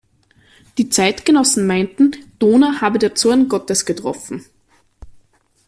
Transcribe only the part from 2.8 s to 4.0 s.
habe der Zorn Gottes